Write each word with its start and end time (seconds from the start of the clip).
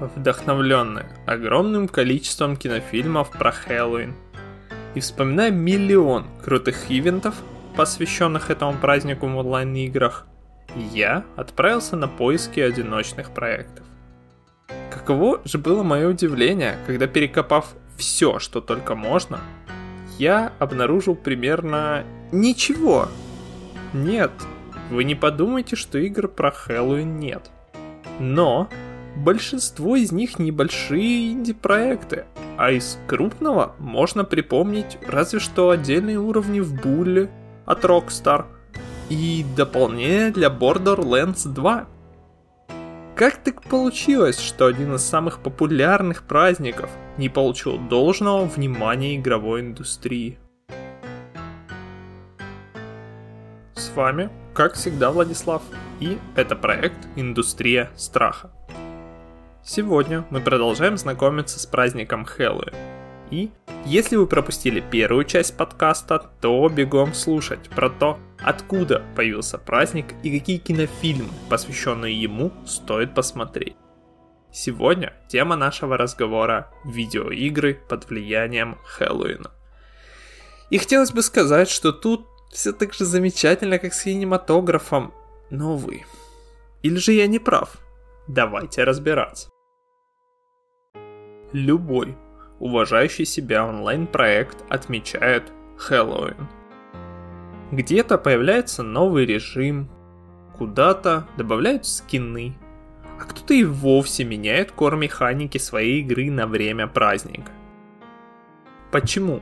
вдохновленные 0.00 1.06
огромным 1.26 1.88
количеством 1.88 2.56
кинофильмов 2.56 3.30
про 3.30 3.52
Хэллоуин 3.52 4.14
и 4.94 5.00
вспоминая 5.00 5.50
миллион 5.50 6.26
крутых 6.42 6.90
ивентов, 6.90 7.34
посвященных 7.76 8.50
этому 8.50 8.74
празднику 8.74 9.26
в 9.26 9.36
онлайн-играх, 9.36 10.26
я 10.92 11.24
отправился 11.36 11.96
на 11.96 12.08
поиски 12.08 12.60
одиночных 12.60 13.30
проектов. 13.30 13.84
Каково 14.92 15.40
же 15.44 15.58
было 15.58 15.82
мое 15.82 16.08
удивление, 16.08 16.78
когда 16.86 17.06
перекопав 17.06 17.74
все, 17.96 18.38
что 18.38 18.60
только 18.60 18.94
можно, 18.94 19.40
я 20.18 20.52
обнаружил 20.58 21.14
примерно 21.16 22.04
ничего. 22.32 23.08
Нет, 23.92 24.32
вы 24.90 25.04
не 25.04 25.14
подумайте, 25.14 25.76
что 25.76 25.98
игр 25.98 26.28
про 26.28 26.50
Хэллоуин 26.50 27.18
нет. 27.18 27.50
Но 28.20 28.68
большинство 29.16 29.96
из 29.96 30.12
них 30.12 30.38
небольшие 30.38 31.32
инди-проекты, 31.32 32.26
а 32.56 32.70
из 32.70 32.98
крупного 33.06 33.74
можно 33.78 34.24
припомнить 34.24 34.98
разве 35.06 35.38
что 35.40 35.70
отдельные 35.70 36.18
уровни 36.18 36.60
в 36.60 36.74
Булле 36.74 37.30
от 37.64 37.84
Rockstar 37.84 38.46
и 39.08 39.44
дополнение 39.56 40.30
для 40.30 40.48
Borderlands 40.48 41.48
2. 41.48 41.86
Как 43.14 43.36
так 43.36 43.62
получилось, 43.62 44.40
что 44.40 44.66
один 44.66 44.94
из 44.94 45.02
самых 45.02 45.38
популярных 45.40 46.24
праздников 46.24 46.90
не 47.16 47.28
получил 47.28 47.78
должного 47.78 48.44
внимания 48.44 49.16
игровой 49.16 49.60
индустрии? 49.60 50.38
С 53.74 53.90
вами, 53.94 54.30
как 54.52 54.74
всегда, 54.74 55.10
Владислав, 55.12 55.62
и 56.00 56.18
это 56.34 56.56
проект 56.56 56.98
«Индустрия 57.14 57.90
страха». 57.94 58.50
Сегодня 59.66 60.26
мы 60.28 60.42
продолжаем 60.42 60.98
знакомиться 60.98 61.58
с 61.58 61.64
праздником 61.64 62.26
Хэллоуин. 62.26 62.74
И 63.30 63.50
если 63.86 64.16
вы 64.16 64.26
пропустили 64.26 64.80
первую 64.80 65.24
часть 65.24 65.56
подкаста, 65.56 66.30
то 66.42 66.68
бегом 66.68 67.14
слушать 67.14 67.70
про 67.70 67.88
то, 67.88 68.18
откуда 68.42 69.02
появился 69.16 69.56
праздник 69.56 70.12
и 70.22 70.38
какие 70.38 70.58
кинофильмы, 70.58 71.30
посвященные 71.48 72.14
ему, 72.14 72.52
стоит 72.66 73.14
посмотреть. 73.14 73.74
Сегодня 74.52 75.14
тема 75.28 75.56
нашего 75.56 75.96
разговора– 75.96 76.70
видеоигры 76.84 77.80
под 77.88 78.10
влиянием 78.10 78.76
Хэллоуина. 78.84 79.50
И 80.68 80.76
хотелось 80.76 81.12
бы 81.12 81.22
сказать, 81.22 81.70
что 81.70 81.92
тут 81.92 82.26
все 82.52 82.74
так 82.74 82.92
же 82.92 83.06
замечательно, 83.06 83.78
как 83.78 83.94
с 83.94 84.02
кинематографом, 84.02 85.14
но 85.48 85.72
увы. 85.72 86.04
Или 86.82 86.96
же 86.96 87.12
я 87.12 87.26
не 87.26 87.38
прав? 87.38 87.78
Давайте 88.28 88.84
разбираться. 88.84 89.53
Любой 91.54 92.16
уважающий 92.58 93.24
себя 93.24 93.64
онлайн-проект 93.64 94.64
отмечает 94.68 95.52
Хэллоуин. 95.76 96.48
Где-то 97.70 98.18
появляется 98.18 98.82
новый 98.82 99.24
режим, 99.24 99.88
куда-то 100.58 101.28
добавляют 101.36 101.86
скины, 101.86 102.56
а 103.20 103.22
кто-то 103.22 103.54
и 103.54 103.62
вовсе 103.62 104.24
меняет 104.24 104.72
кор 104.72 104.96
механики 104.96 105.58
своей 105.58 106.00
игры 106.00 106.28
на 106.28 106.48
время 106.48 106.88
праздника. 106.88 107.52
Почему 108.90 109.40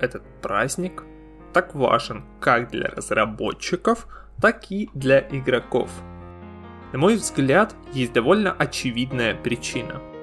этот 0.00 0.22
праздник 0.40 1.04
так 1.52 1.74
важен 1.74 2.24
как 2.40 2.70
для 2.70 2.88
разработчиков, 2.88 4.08
так 4.40 4.70
и 4.70 4.88
для 4.94 5.18
игроков? 5.18 5.90
На 6.94 6.98
мой 6.98 7.16
взгляд, 7.16 7.76
есть 7.92 8.14
довольно 8.14 8.52
очевидная 8.52 9.34
причина– 9.34 10.00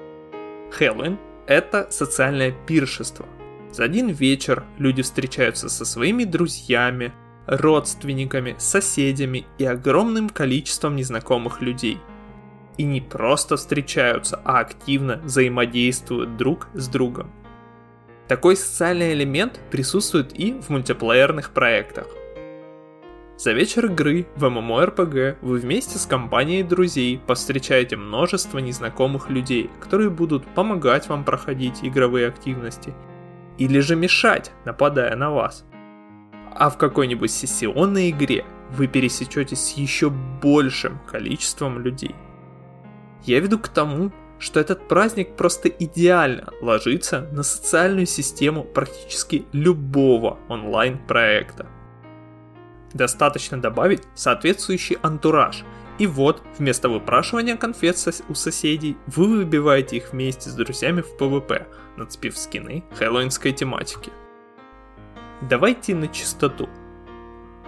Хэллоуин– 0.72 1.18
это 1.46 1.88
социальное 1.90 2.52
пиршество. 2.66 3.26
За 3.72 3.84
один 3.84 4.08
вечер 4.08 4.64
люди 4.78 5.02
встречаются 5.02 5.68
со 5.68 5.84
своими 5.84 6.24
друзьями, 6.24 7.12
родственниками, 7.46 8.54
соседями 8.58 9.46
и 9.58 9.64
огромным 9.64 10.30
количеством 10.30 10.96
незнакомых 10.96 11.60
людей. 11.60 11.98
И 12.78 12.84
не 12.84 13.02
просто 13.02 13.56
встречаются, 13.56 14.40
а 14.44 14.60
активно 14.60 15.18
взаимодействуют 15.18 16.36
друг 16.38 16.68
с 16.72 16.88
другом. 16.88 17.30
Такой 18.28 18.56
социальный 18.56 19.12
элемент 19.12 19.60
присутствует 19.70 20.38
и 20.38 20.52
в 20.52 20.70
мультиплеерных 20.70 21.50
проектах. 21.50 22.06
За 23.36 23.52
вечер 23.52 23.86
игры 23.86 24.26
в 24.36 24.44
MMORPG 24.44 25.38
вы 25.40 25.58
вместе 25.58 25.98
с 25.98 26.06
компанией 26.06 26.62
друзей 26.62 27.20
повстречаете 27.26 27.96
множество 27.96 28.58
незнакомых 28.58 29.30
людей, 29.30 29.70
которые 29.80 30.10
будут 30.10 30.46
помогать 30.54 31.08
вам 31.08 31.24
проходить 31.24 31.80
игровые 31.82 32.28
активности 32.28 32.94
или 33.58 33.80
же 33.80 33.96
мешать, 33.96 34.52
нападая 34.64 35.16
на 35.16 35.30
вас. 35.30 35.64
А 36.54 36.68
в 36.70 36.76
какой-нибудь 36.76 37.30
сессионной 37.30 38.10
игре 38.10 38.44
вы 38.70 38.86
пересечетесь 38.86 39.60
с 39.60 39.76
еще 39.76 40.10
большим 40.10 41.00
количеством 41.10 41.80
людей. 41.80 42.14
Я 43.24 43.40
веду 43.40 43.58
к 43.58 43.68
тому, 43.68 44.12
что 44.38 44.60
этот 44.60 44.88
праздник 44.88 45.36
просто 45.36 45.68
идеально 45.68 46.52
ложится 46.60 47.28
на 47.32 47.42
социальную 47.42 48.06
систему 48.06 48.64
практически 48.64 49.46
любого 49.52 50.38
онлайн-проекта. 50.48 51.66
Достаточно 52.94 53.60
добавить 53.60 54.02
соответствующий 54.14 54.98
антураж. 55.02 55.64
И 55.98 56.06
вот, 56.06 56.42
вместо 56.58 56.88
выпрашивания 56.88 57.56
конфет 57.56 57.96
у 58.28 58.34
соседей, 58.34 58.96
вы 59.06 59.26
выбиваете 59.26 59.98
их 59.98 60.12
вместе 60.12 60.50
с 60.50 60.54
друзьями 60.54 61.02
в 61.02 61.20
PvP, 61.20 61.66
нацепив 61.96 62.36
скины 62.36 62.84
хэллоуинской 62.98 63.52
тематики. 63.52 64.10
Давайте 65.42 65.94
на 65.94 66.08
чистоту. 66.08 66.68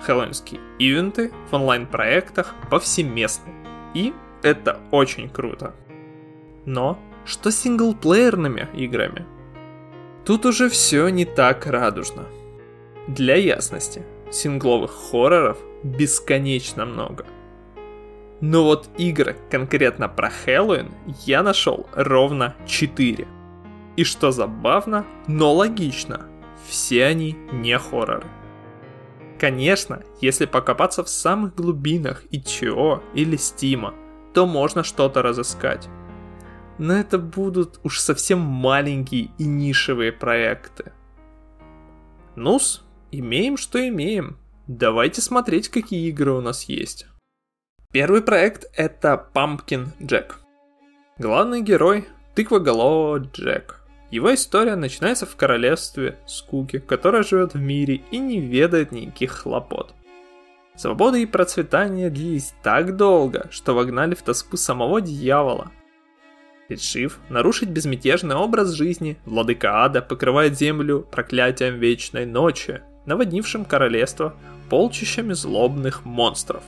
Хэллоуинские 0.00 0.60
ивенты 0.78 1.32
в 1.50 1.54
онлайн-проектах 1.54 2.54
повсеместны. 2.70 3.52
И 3.94 4.12
это 4.42 4.80
очень 4.90 5.28
круто. 5.28 5.74
Но 6.66 6.98
что 7.24 7.50
с 7.50 7.58
синглплеерными 7.58 8.68
играми? 8.74 9.26
Тут 10.24 10.46
уже 10.46 10.68
все 10.68 11.08
не 11.08 11.24
так 11.24 11.66
радужно. 11.66 12.26
Для 13.06 13.36
ясности, 13.36 14.02
сингловых 14.34 14.90
хорроров 14.90 15.58
бесконечно 15.82 16.84
много. 16.84 17.26
Но 18.40 18.64
вот 18.64 18.88
игры 18.98 19.36
конкретно 19.50 20.08
про 20.08 20.28
Хэллоуин 20.28 20.92
я 21.24 21.42
нашел 21.42 21.86
ровно 21.94 22.54
4. 22.66 23.26
И 23.96 24.04
что 24.04 24.32
забавно, 24.32 25.06
но 25.26 25.54
логично, 25.54 26.26
все 26.68 27.06
они 27.06 27.36
не 27.52 27.78
хорроры. 27.78 28.26
Конечно, 29.38 30.02
если 30.20 30.46
покопаться 30.46 31.04
в 31.04 31.08
самых 31.08 31.54
глубинах 31.54 32.24
ИЧО 32.30 33.02
или 33.14 33.36
Стима, 33.36 33.94
то 34.32 34.46
можно 34.46 34.82
что-то 34.82 35.22
разыскать. 35.22 35.88
Но 36.78 36.94
это 36.94 37.18
будут 37.18 37.78
уж 37.84 38.00
совсем 38.00 38.40
маленькие 38.40 39.30
и 39.38 39.44
нишевые 39.44 40.12
проекты. 40.12 40.92
Нус, 42.34 42.83
Имеем, 43.18 43.56
что 43.56 43.86
имеем. 43.86 44.38
Давайте 44.66 45.20
смотреть, 45.20 45.68
какие 45.68 46.08
игры 46.08 46.32
у 46.32 46.40
нас 46.40 46.64
есть. 46.64 47.06
Первый 47.92 48.22
проект 48.22 48.66
это 48.74 49.30
Pumpkin 49.32 49.86
Jack. 50.00 50.32
Главный 51.18 51.62
герой– 51.62 52.08
тыквоголового 52.34 53.18
Джек. 53.18 53.84
Его 54.10 54.34
история 54.34 54.74
начинается 54.74 55.26
в 55.26 55.36
королевстве 55.36 56.18
скуки, 56.26 56.80
которое 56.80 57.22
живет 57.22 57.54
в 57.54 57.60
мире 57.60 58.02
и 58.10 58.18
не 58.18 58.40
ведает 58.40 58.90
никаких 58.90 59.30
хлопот. 59.30 59.94
Свобода 60.74 61.16
и 61.16 61.24
процветание 61.24 62.10
длились 62.10 62.52
так 62.64 62.96
долго, 62.96 63.46
что 63.52 63.74
вогнали 63.74 64.16
в 64.16 64.22
тоску 64.22 64.56
самого 64.56 65.00
дьявола. 65.00 65.70
Решив 66.68 67.18
нарушить 67.28 67.68
безмятежный 67.68 68.36
образ 68.36 68.70
жизни, 68.72 69.18
владыка 69.26 69.84
ада 69.84 70.00
покрывает 70.00 70.58
землю 70.58 71.06
проклятием 71.10 71.78
вечной 71.78 72.24
ночи, 72.24 72.80
наводнившим 73.04 73.66
королевство 73.66 74.34
полчищами 74.70 75.34
злобных 75.34 76.06
монстров. 76.06 76.62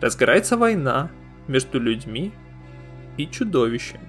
Разгорается 0.00 0.56
война 0.56 1.10
между 1.48 1.80
людьми 1.80 2.32
и 3.16 3.26
чудовищами. 3.26 4.08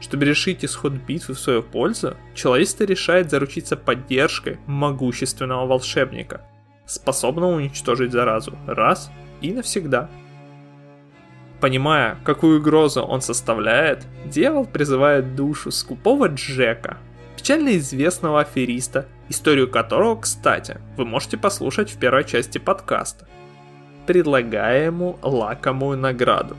Чтобы 0.00 0.24
решить 0.24 0.64
исход 0.64 0.92
битвы 0.92 1.34
в 1.34 1.38
свою 1.38 1.62
пользу, 1.62 2.16
человечество 2.34 2.84
решает 2.84 3.30
заручиться 3.30 3.76
поддержкой 3.76 4.58
могущественного 4.66 5.66
волшебника, 5.66 6.42
способного 6.86 7.52
уничтожить 7.54 8.12
заразу 8.12 8.56
раз 8.66 9.10
и 9.40 9.52
навсегда. 9.52 10.10
Понимая, 11.60 12.16
какую 12.24 12.60
угрозу 12.60 13.02
он 13.02 13.20
составляет, 13.20 14.06
дьявол 14.24 14.64
призывает 14.66 15.34
душу 15.34 15.70
скупого 15.70 16.26
Джека, 16.28 16.96
печально 17.36 17.76
известного 17.76 18.40
афериста 18.40 19.06
историю 19.30 19.70
которого, 19.70 20.20
кстати, 20.20 20.78
вы 20.96 21.06
можете 21.06 21.38
послушать 21.38 21.90
в 21.90 21.98
первой 21.98 22.24
части 22.24 22.58
подкаста. 22.58 23.26
Предлагая 24.06 24.86
ему 24.86 25.18
лакомую 25.22 25.96
награду. 25.96 26.56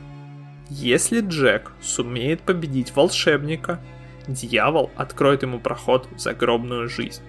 Если 0.70 1.20
Джек 1.20 1.72
сумеет 1.82 2.40
победить 2.40 2.96
волшебника, 2.96 3.78
дьявол 4.26 4.90
откроет 4.96 5.42
ему 5.42 5.60
проход 5.60 6.08
в 6.10 6.18
загробную 6.18 6.88
жизнь. 6.88 7.22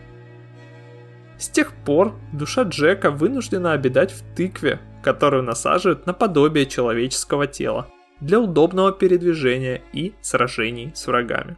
С 1.38 1.50
тех 1.50 1.74
пор 1.74 2.16
душа 2.31 2.64
Джека 2.64 3.12
вынуждена 3.12 3.74
обитать 3.74 4.14
в 4.14 4.24
тыкве, 4.36 4.80
которую 5.03 5.44
насаживают 5.44 6.07
наподобие 6.07 6.65
человеческого 6.65 7.45
тела 7.45 7.88
для 8.19 8.39
удобного 8.39 8.91
передвижения 8.91 9.81
и 9.91 10.13
сражений 10.21 10.91
с 10.95 11.05
врагами. 11.05 11.57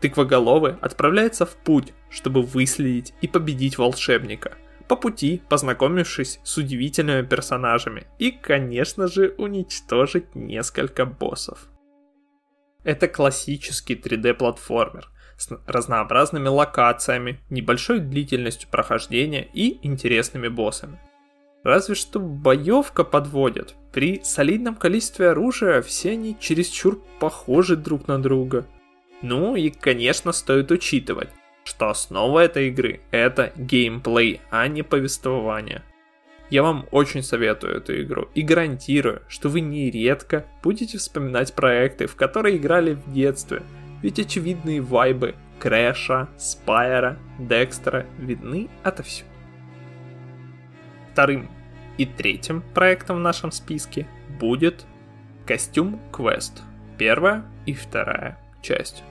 Тыквоголовый 0.00 0.76
отправляется 0.80 1.44
в 1.44 1.56
путь, 1.56 1.92
чтобы 2.08 2.42
выследить 2.42 3.12
и 3.20 3.28
победить 3.28 3.76
волшебника, 3.76 4.56
по 4.88 4.96
пути 4.96 5.42
познакомившись 5.48 6.40
с 6.42 6.56
удивительными 6.56 7.26
персонажами 7.26 8.06
и, 8.18 8.30
конечно 8.30 9.08
же, 9.08 9.34
уничтожить 9.36 10.34
несколько 10.34 11.04
боссов. 11.04 11.68
Это 12.82 13.08
классический 13.08 13.94
3D-платформер 13.94 15.08
с 15.36 15.50
разнообразными 15.66 16.48
локациями, 16.48 17.40
небольшой 17.50 18.00
длительностью 18.00 18.70
прохождения 18.70 19.46
и 19.52 19.86
интересными 19.86 20.48
боссами. 20.48 20.98
Разве 21.62 21.94
что 21.94 22.20
боевка 22.20 23.04
подводит. 23.04 23.74
При 23.92 24.22
солидном 24.22 24.76
количестве 24.76 25.30
оружия 25.30 25.82
все 25.82 26.12
они 26.12 26.36
чересчур 26.40 27.02
похожи 27.18 27.76
друг 27.76 28.08
на 28.08 28.20
друга– 28.20 28.66
ну 29.22 29.54
и, 29.54 29.70
конечно, 29.70 30.32
стоит 30.32 30.70
учитывать, 30.70 31.28
что 31.64 31.90
основа 31.90 32.40
этой 32.40 32.68
игры— 32.68 33.00
это 33.10 33.52
геймплей, 33.56 34.40
а 34.50 34.66
не 34.68 34.82
повествование. 34.82 35.82
Я 36.48 36.62
вам 36.62 36.86
очень 36.90 37.22
советую 37.22 37.76
эту 37.76 38.00
игру 38.02 38.28
и 38.34 38.42
гарантирую, 38.42 39.22
что 39.28 39.48
вы 39.48 39.60
нередко 39.60 40.46
будете 40.62 40.98
вспоминать 40.98 41.54
проекты, 41.54 42.06
в 42.06 42.16
которые 42.16 42.56
играли 42.56 42.94
в 42.94 43.12
детстве, 43.12 43.62
ведь 44.02 44.18
очевидные 44.18 44.80
вайбы 44.80 45.34
Крэша, 45.60 46.28
Спайера, 46.38 47.18
Декстера 47.38 48.06
видны 48.18 48.68
отовсюду. 48.82 49.29
Вторым 51.12 51.48
и 51.98 52.06
третьим 52.06 52.62
проектом 52.74 53.16
в 53.16 53.20
нашем 53.20 53.52
списке 53.52 54.06
будет 54.38 54.86
Костюм 55.46 56.00
Квест. 56.12 56.62
Первая 56.98 57.44
и 57.66 57.74
вторая 57.74 58.38
часть. 58.62 59.02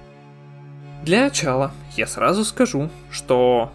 Для 1.04 1.24
начала 1.24 1.72
я 1.96 2.08
сразу 2.08 2.44
скажу, 2.44 2.90
что 3.10 3.72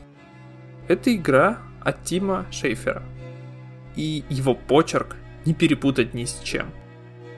это 0.88 1.14
игра 1.14 1.58
от 1.80 2.04
Тима 2.04 2.46
Шейфера. 2.50 3.02
И 3.96 4.24
его 4.28 4.54
почерк 4.54 5.16
не 5.44 5.54
перепутать 5.54 6.14
ни 6.14 6.24
с 6.24 6.40
чем. 6.42 6.66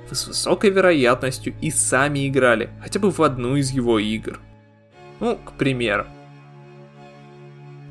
Вы 0.09 0.17
с 0.17 0.27
высокой 0.27 0.71
вероятностью 0.71 1.55
и 1.61 1.71
сами 1.71 2.29
играли 2.29 2.71
хотя 2.81 3.01
бы 3.01 3.11
в 3.11 3.21
одну 3.23 3.57
из 3.57 3.71
его 3.71 3.99
игр. 3.99 4.41
Ну, 5.21 5.37
к 5.37 5.53
примеру. 5.53 6.07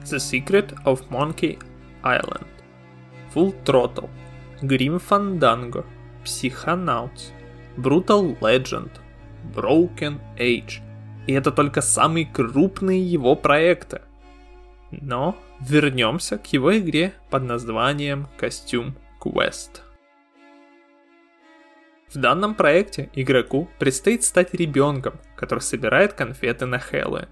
The 0.03 0.17
Secret 0.17 0.75
of 0.83 1.07
Monkey 1.09 1.59
Island, 2.03 2.45
Full 3.35 3.53
Throttle, 3.65 4.09
Grim 4.61 4.99
Fandango, 4.99 5.85
Psychonauts, 6.23 7.31
Brutal 7.77 8.39
Legend, 8.39 8.91
Broken 9.53 10.19
Age, 10.37 10.81
и 11.27 11.33
это 11.33 11.51
только 11.51 11.81
самые 11.81 12.25
крупные 12.25 13.03
его 13.03 13.35
проекты. 13.35 14.01
Но 14.91 15.35
вернемся 15.59 16.37
к 16.37 16.47
его 16.53 16.77
игре 16.77 17.13
под 17.29 17.43
названием 17.43 18.27
Костюм 18.37 18.95
Quest. 19.19 19.81
В 22.13 22.17
данном 22.17 22.55
проекте 22.55 23.09
игроку 23.13 23.67
предстоит 23.77 24.23
стать 24.23 24.53
ребенком, 24.53 25.19
который 25.35 25.59
собирает 25.59 26.13
конфеты 26.13 26.65
на 26.65 26.79
Хэллоуин. 26.79 27.27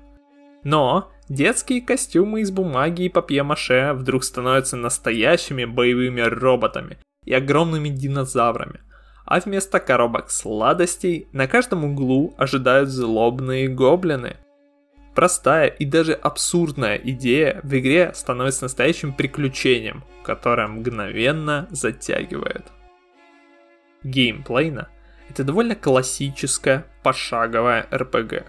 Но 0.63 1.11
детские 1.29 1.81
костюмы 1.81 2.41
из 2.41 2.51
бумаги 2.51 3.03
и 3.03 3.09
папье-маше 3.09 3.93
вдруг 3.93 4.23
становятся 4.23 4.77
настоящими 4.77 5.65
боевыми 5.65 6.21
роботами 6.21 6.97
и 7.25 7.33
огромными 7.33 7.89
динозаврами– 7.89 8.81
а 9.25 9.39
вместо 9.39 9.79
коробок 9.79 10.29
сладостей 10.29 11.27
на 11.31 11.47
каждом 11.47 11.85
углу 11.85 12.33
ожидают 12.37 12.89
злобные 12.89 13.67
гоблины. 13.67 14.37
Простая 15.15 15.67
и 15.67 15.85
даже 15.85 16.13
абсурдная 16.13 16.97
идея 16.97 17.61
в 17.63 17.73
игре 17.77 18.11
становится 18.15 18.65
настоящим 18.65 19.13
приключением, 19.13 20.03
которое 20.23 20.67
мгновенно 20.67 21.67
затягивает. 21.71 22.65
Геймплейно 24.03 24.89
это 25.29 25.43
довольно 25.43 25.75
классическая 25.75 26.85
пошаговая 27.01 27.87
RPG. 27.91 28.43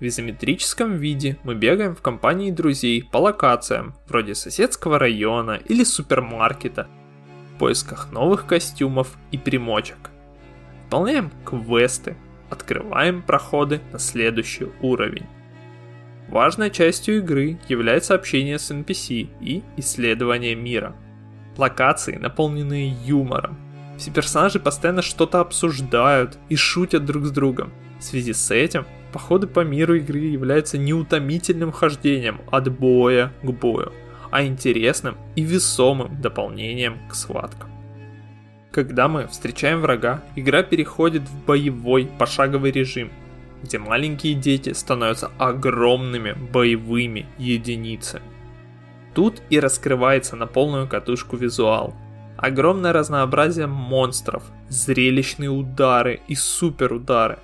В 0.00 0.06
изометрическом 0.06 0.96
виде 0.96 1.38
мы 1.44 1.54
бегаем 1.54 1.94
в 1.94 2.00
компании 2.00 2.50
друзей 2.50 3.08
по 3.12 3.18
локациям, 3.18 3.94
вроде 4.08 4.34
соседского 4.34 4.98
района 4.98 5.60
или 5.68 5.84
супермаркета– 5.84 6.88
поисках 7.60 8.10
новых 8.10 8.46
костюмов 8.46 9.18
и 9.32 9.36
примочек. 9.36 10.10
Выполняем 10.84 11.30
квесты, 11.44 12.16
открываем 12.48 13.20
проходы 13.20 13.82
на 13.92 13.98
следующий 13.98 14.68
уровень. 14.80 15.26
Важной 16.28 16.70
частью 16.70 17.18
игры 17.18 17.58
является 17.68 18.14
общение 18.14 18.58
с 18.58 18.70
NPC 18.70 19.28
и 19.42 19.62
исследование 19.76 20.54
мира. 20.54 20.96
Локации, 21.58 22.16
наполненные 22.16 22.88
юмором. 23.04 23.58
Все 23.98 24.10
персонажи 24.10 24.58
постоянно 24.58 25.02
что-то 25.02 25.40
обсуждают 25.40 26.38
и 26.48 26.56
шутят 26.56 27.04
друг 27.04 27.26
с 27.26 27.30
другом. 27.30 27.74
В 27.98 28.04
связи 28.04 28.32
с 28.32 28.50
этим, 28.50 28.86
походы 29.12 29.46
по 29.46 29.60
миру 29.60 29.94
игры 29.94 30.18
являются 30.18 30.78
неутомительным 30.78 31.72
хождением 31.72 32.40
от 32.50 32.70
боя 32.70 33.32
к 33.42 33.50
бою 33.50 33.92
а 34.30 34.44
интересным 34.44 35.16
и 35.36 35.42
весомым 35.42 36.20
дополнением 36.20 36.98
к 37.08 37.14
схваткам. 37.14 37.70
Когда 38.70 39.08
мы 39.08 39.26
встречаем 39.26 39.80
врага, 39.80 40.22
игра 40.36 40.62
переходит 40.62 41.22
в 41.22 41.44
боевой 41.44 42.08
пошаговый 42.18 42.70
режим, 42.70 43.10
где 43.62 43.78
маленькие 43.78 44.34
дети 44.34 44.72
становятся 44.72 45.30
огромными 45.38 46.32
боевыми 46.52 47.26
единицами. 47.36 48.24
Тут 49.14 49.42
и 49.50 49.58
раскрывается 49.58 50.36
на 50.36 50.46
полную 50.46 50.86
катушку 50.88 51.36
визуал. 51.36 51.94
Огромное 52.36 52.92
разнообразие 52.92 53.66
монстров, 53.66 54.44
зрелищные 54.68 55.50
удары 55.50 56.20
и 56.28 56.36
суперудары, 56.36 57.40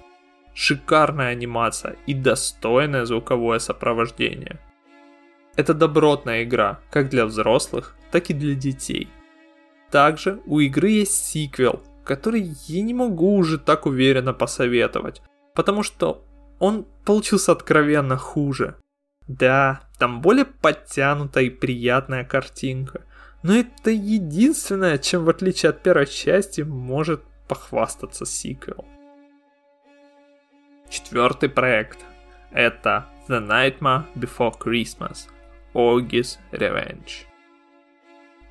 шикарная 0.57 1.33
анимация 1.33 1.97
и 2.07 2.15
достойное 2.15 3.05
звуковое 3.05 3.59
сопровождение. 3.59 4.59
Это 5.55 5.75
добротная 5.75 6.45
игра, 6.45 6.81
как 6.91 7.11
для 7.11 7.27
взрослых, 7.27 7.95
так 8.11 8.31
и 8.31 8.35
для 8.35 8.55
детей. 8.55 9.09
Также 9.91 10.41
у 10.47 10.61
игры 10.61 10.89
есть 10.89 11.27
сиквел, 11.27 11.83
который 12.05 12.55
я 12.69 12.83
не 12.83 12.95
могу 12.95 13.37
уже 13.37 13.59
так 13.59 13.85
уверенно 13.85 14.33
посоветовать, 14.33 15.21
потому 15.55 15.83
что 15.83 16.25
он 16.59 16.87
получился 17.05 17.53
откровенно 17.53 18.17
хуже. 18.17 18.77
Да, 19.29 19.83
там 19.99 20.23
более 20.23 20.47
подтянутая 20.47 21.45
и 21.45 21.51
приятная 21.51 22.25
картинка, 22.25 23.03
но 23.43 23.55
это 23.55 23.91
единственное, 23.91 24.97
чем 24.97 25.25
в 25.25 25.29
отличие 25.29 25.69
от 25.71 25.83
первой 25.83 26.07
части 26.07 26.63
может 26.63 27.23
похвастаться 27.47 28.25
сиквел. 28.25 28.87
Четвертый 30.89 31.49
проект– 31.49 31.99
это 32.53 33.07
The 33.29 33.45
Nightmare 33.45 34.05
Before 34.15 34.55
Christmas– 34.59 35.29
Ogis 35.75 36.39
Revenge. 36.53 37.27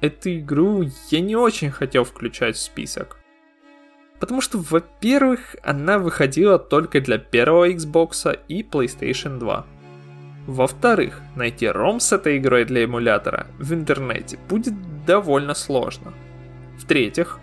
Эту 0.01 0.37
игру 0.37 0.83
я 1.09 1.21
не 1.21 1.35
очень 1.35 1.71
хотел 1.71 2.03
включать 2.03 2.57
в 2.57 2.61
список. 2.61 3.17
Потому 4.19 4.41
что, 4.41 4.57
во-первых, 4.57 5.55
она 5.63 5.97
выходила 5.97 6.59
только 6.59 7.01
для 7.01 7.17
первого 7.17 7.69
Xbox 7.69 8.39
и 8.47 8.63
PlayStation 8.63 9.39
2. 9.39 9.65
Во-вторых, 10.47 11.21
найти 11.35 11.65
ROM 11.65 11.99
с 11.99 12.11
этой 12.11 12.37
игрой 12.37 12.65
для 12.65 12.83
эмулятора 12.83 13.47
в 13.57 13.73
интернете 13.73 14.37
будет 14.47 14.73
довольно 15.05 15.53
сложно. 15.53 16.13
В-третьих, 16.77 17.39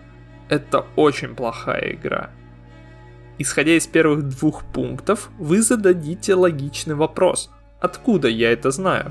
это 0.49 0.85
очень 0.97 1.35
плохая 1.35 1.95
игра. 1.95 2.31
Исходя 3.43 3.73
из 3.73 3.89
первых 3.89 4.29
двух 4.29 4.63
пунктов, 4.63 5.29
вы 5.37 5.63
зададите 5.63 6.35
логичный 6.35 6.95
вопрос. 6.95 7.51
Откуда 7.81 8.29
я 8.29 8.53
это 8.53 8.71
знаю? 8.71 9.11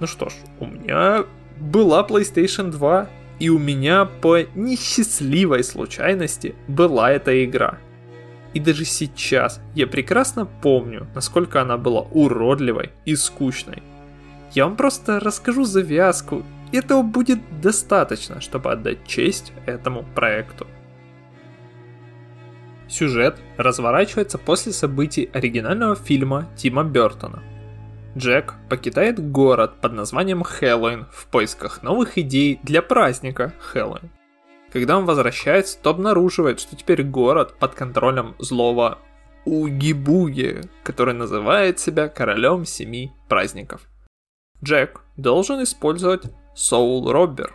Ну 0.00 0.06
что 0.06 0.28
ж, 0.28 0.34
у 0.60 0.66
меня 0.66 1.24
была 1.58 2.06
PlayStation 2.06 2.70
2, 2.70 3.08
и 3.38 3.48
у 3.48 3.58
меня 3.58 4.04
по 4.04 4.42
несчастливой 4.54 5.64
случайности 5.64 6.54
была 6.68 7.10
эта 7.12 7.42
игра. 7.42 7.78
И 8.52 8.60
даже 8.60 8.84
сейчас 8.84 9.58
я 9.74 9.86
прекрасно 9.86 10.44
помню, 10.44 11.06
насколько 11.14 11.62
она 11.62 11.78
была 11.78 12.02
уродливой 12.02 12.90
и 13.06 13.16
скучной. 13.16 13.82
Я 14.52 14.66
вам 14.66 14.76
просто 14.76 15.20
расскажу 15.20 15.64
завязку, 15.64 16.44
и 16.70 16.76
этого 16.76 17.00
будет 17.00 17.38
достаточно, 17.62 18.42
чтобы 18.42 18.72
отдать 18.72 19.06
честь 19.06 19.54
этому 19.64 20.04
проекту. 20.14 20.66
Сюжет 22.92 23.38
разворачивается 23.56 24.36
после 24.36 24.70
событий 24.70 25.30
оригинального 25.32 25.96
фильма 25.96 26.50
Тима 26.56 26.84
Бертона. 26.84 27.42
Джек 28.18 28.52
покидает 28.68 29.18
город 29.30 29.80
под 29.80 29.94
названием 29.94 30.42
Хэллоуин 30.42 31.06
в 31.10 31.26
поисках 31.28 31.82
новых 31.82 32.18
идей 32.18 32.60
для 32.62 32.82
праздника 32.82 33.54
Хэллоуин. 33.60 34.10
Когда 34.70 34.98
он 34.98 35.06
возвращается, 35.06 35.78
то 35.78 35.88
обнаруживает, 35.88 36.60
что 36.60 36.76
теперь 36.76 37.02
город 37.02 37.54
под 37.58 37.74
контролем 37.74 38.34
злого 38.38 38.98
Уги-Буги, 39.46 40.60
который 40.84 41.14
называет 41.14 41.78
себя 41.78 42.08
королем 42.08 42.66
семи 42.66 43.12
праздников. 43.26 43.88
Джек 44.62 45.00
должен 45.16 45.62
использовать 45.62 46.24
Soul 46.54 47.04
Robber. 47.04 47.52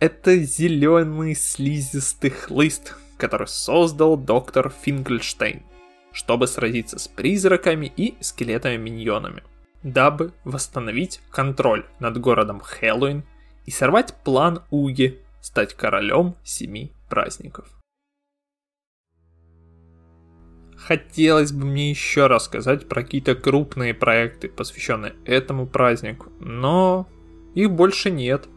Это 0.00 0.38
зеленый 0.38 1.34
слизистый 1.34 2.30
хлыст, 2.30 2.96
который 3.22 3.46
создал 3.46 4.16
доктор 4.16 4.72
Финкельштейн, 4.82 5.62
чтобы 6.10 6.48
сразиться 6.48 6.98
с 6.98 7.06
призраками 7.06 7.92
и 7.96 8.16
скелетами-миньонами, 8.20 9.44
дабы 9.84 10.32
восстановить 10.42 11.20
контроль 11.30 11.86
над 12.00 12.18
городом 12.18 12.58
Хэллоуин 12.58 13.22
и 13.64 13.70
сорвать 13.70 14.12
план 14.24 14.64
Уги 14.72 15.20
стать 15.40 15.74
королем 15.74 16.34
семи 16.42 16.90
праздников. 17.08 17.68
Хотелось 20.76 21.52
бы 21.52 21.64
мне 21.64 21.90
еще 21.90 22.26
рассказать 22.26 22.88
про 22.88 23.04
какие-то 23.04 23.36
крупные 23.36 23.94
проекты, 23.94 24.48
посвященные 24.48 25.14
этому 25.24 25.68
празднику, 25.68 26.32
но 26.40 27.06
их 27.54 27.70
больше 27.70 28.10
нет. 28.10 28.48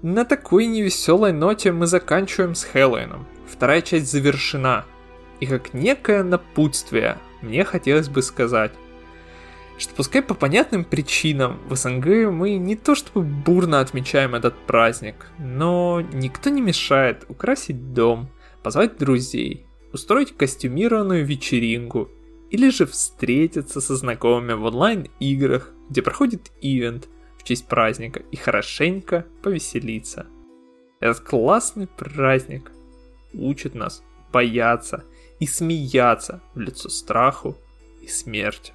На 0.00 0.24
такой 0.24 0.64
невеселой 0.64 1.34
ноте 1.34 1.72
мы 1.72 1.86
заканчиваем 1.86 2.54
с 2.54 2.64
Хэллоуином. 2.64 3.26
Вторая 3.54 3.82
часть 3.82 4.10
завершена. 4.10 4.84
И 5.38 5.46
как 5.46 5.74
некое 5.74 6.24
напутствие 6.24 7.18
мне 7.40 7.64
хотелось 7.64 8.08
бы 8.08 8.20
сказать, 8.20 8.72
что 9.78 9.94
пускай 9.94 10.22
по 10.22 10.34
понятным 10.34 10.84
причинам 10.84 11.60
в 11.68 11.76
СНГ 11.76 12.32
мы 12.32 12.56
не 12.56 12.74
то 12.74 12.96
чтобы 12.96 13.24
бурно 13.24 13.78
отмечаем 13.78 14.34
этот 14.34 14.56
праздник, 14.66 15.26
но 15.38 16.02
никто 16.12 16.50
не 16.50 16.60
мешает 16.60 17.26
украсить 17.28 17.92
дом, 17.92 18.28
позвать 18.64 18.98
друзей, 18.98 19.66
устроить 19.92 20.36
костюмированную 20.36 21.24
вечеринку 21.24 22.10
или 22.50 22.70
же 22.70 22.86
встретиться 22.86 23.80
со 23.80 23.94
знакомыми 23.94 24.54
в 24.54 24.64
онлайн-играх, 24.64 25.72
где 25.90 26.02
проходит 26.02 26.50
ивент 26.60 27.08
в 27.38 27.44
честь 27.44 27.68
праздника 27.68 28.22
и 28.32 28.36
хорошенько 28.36 29.26
повеселиться. 29.42 30.26
Этот 30.98 31.20
классный 31.20 31.86
праздник 31.86 32.70
учит 33.34 33.74
нас 33.74 34.02
бояться 34.32 35.04
и 35.38 35.46
смеяться 35.46 36.40
в 36.54 36.60
лицо 36.60 36.88
страху 36.88 37.56
и 38.02 38.08
смерти. 38.08 38.72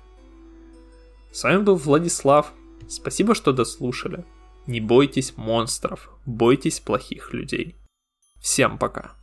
С 1.31 1.43
вами 1.43 1.61
был 1.61 1.75
Владислав. 1.75 2.53
Спасибо, 2.87 3.35
что 3.35 3.51
дослушали. 3.51 4.25
Не 4.67 4.81
бойтесь 4.81 5.37
монстров, 5.37 6.11
бойтесь 6.25 6.79
плохих 6.79 7.33
людей. 7.33 7.75
Всем 8.41 8.77
пока. 8.77 9.18